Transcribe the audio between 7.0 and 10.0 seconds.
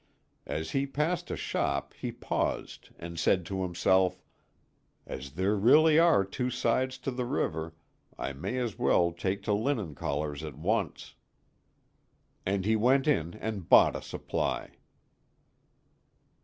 the river, I may as well take to linen